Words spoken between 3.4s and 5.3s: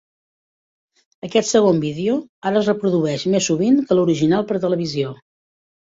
sovint que l'original per televisió.